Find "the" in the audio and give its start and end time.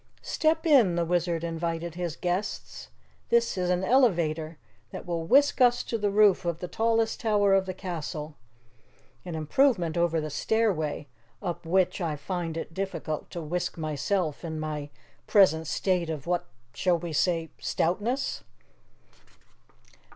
0.95-1.05, 5.95-6.09, 6.57-6.67, 7.67-7.73, 10.19-10.31